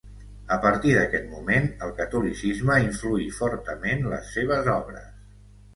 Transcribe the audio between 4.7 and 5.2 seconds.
obres.